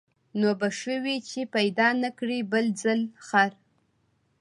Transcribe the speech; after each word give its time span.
نو 0.39 0.49
به 0.59 0.67
ښه 0.77 0.95
وي 1.03 1.17
چي 1.29 1.41
پیدا 1.55 1.87
نه 2.03 2.09
کړې 2.17 2.39
بل 2.51 2.65
ځل 2.81 3.01
خر 3.25 3.51